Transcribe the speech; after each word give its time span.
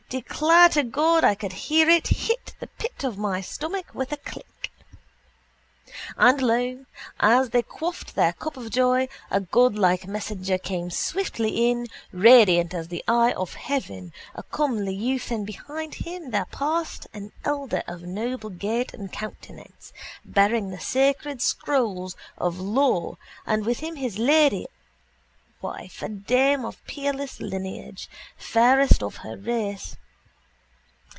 Declare 0.09 0.67
to 0.67 0.83
God 0.83 1.23
I 1.23 1.35
could 1.35 1.53
hear 1.53 1.87
it 1.87 2.09
hit 2.09 2.53
the 2.59 2.67
pit 2.67 3.05
of 3.05 3.17
my 3.17 3.39
stomach 3.39 3.85
with 3.95 4.11
a 4.11 4.17
click. 4.17 4.69
And 6.17 6.41
lo, 6.41 6.85
as 7.21 7.51
they 7.51 7.61
quaffed 7.63 8.13
their 8.15 8.33
cup 8.33 8.57
of 8.57 8.71
joy, 8.71 9.07
a 9.29 9.39
godlike 9.39 10.07
messenger 10.07 10.57
came 10.57 10.89
swiftly 10.89 11.69
in, 11.69 11.87
radiant 12.11 12.73
as 12.73 12.89
the 12.89 13.05
eye 13.07 13.31
of 13.31 13.53
heaven, 13.53 14.11
a 14.35 14.43
comely 14.43 14.93
youth 14.93 15.31
and 15.31 15.45
behind 15.45 15.95
him 15.95 16.31
there 16.31 16.43
passed 16.51 17.07
an 17.13 17.31
elder 17.45 17.81
of 17.87 18.03
noble 18.03 18.49
gait 18.49 18.93
and 18.93 19.13
countenance, 19.13 19.93
bearing 20.25 20.71
the 20.71 20.79
sacred 20.81 21.41
scrolls 21.41 22.17
of 22.37 22.59
law 22.59 23.15
and 23.45 23.65
with 23.65 23.79
him 23.79 23.95
his 23.95 24.17
lady 24.17 24.67
wife 25.61 26.01
a 26.01 26.09
dame 26.09 26.65
of 26.65 26.83
peerless 26.85 27.39
lineage, 27.39 28.09
fairest 28.37 29.01
of 29.01 29.17
her 29.17 29.37
race. 29.37 29.95